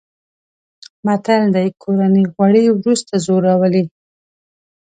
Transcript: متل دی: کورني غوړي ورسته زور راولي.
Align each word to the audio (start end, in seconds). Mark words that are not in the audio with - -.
متل 1.05 1.43
دی: 1.55 1.67
کورني 1.83 2.23
غوړي 2.33 2.65
ورسته 2.71 3.15
زور 3.25 3.41
راولي. 3.47 3.83